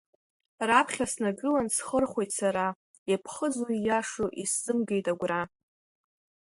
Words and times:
Раԥхьа 0.67 1.05
снагылан, 1.11 1.67
схырхәеит 1.75 2.31
сара, 2.39 2.67
иԥхыӡу-ииашоу 3.13 4.29
исзымгеит 4.43 5.05
агәра. 5.11 5.41